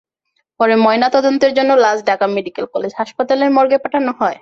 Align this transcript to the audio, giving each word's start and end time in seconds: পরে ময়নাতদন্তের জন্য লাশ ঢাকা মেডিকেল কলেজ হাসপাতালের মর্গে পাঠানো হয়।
পরে 0.59 0.75
ময়নাতদন্তের 0.77 1.51
জন্য 1.53 1.71
লাশ 1.81 1.97
ঢাকা 2.07 2.25
মেডিকেল 2.35 2.65
কলেজ 2.73 2.91
হাসপাতালের 2.97 3.49
মর্গে 3.51 3.77
পাঠানো 3.83 4.11
হয়। 4.19 4.37